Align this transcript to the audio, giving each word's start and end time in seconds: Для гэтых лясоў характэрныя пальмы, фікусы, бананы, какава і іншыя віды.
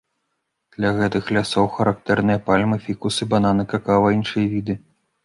Для 0.77 0.89
гэтых 0.99 1.27
лясоў 1.35 1.67
характэрныя 1.75 2.39
пальмы, 2.47 2.79
фікусы, 2.87 3.29
бананы, 3.35 3.67
какава 3.75 4.07
і 4.15 4.19
іншыя 4.21 4.45
віды. 4.57 4.79